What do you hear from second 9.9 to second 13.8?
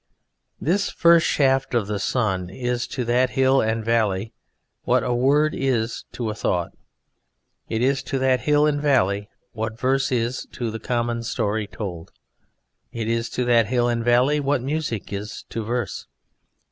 is to the common story told; it is to that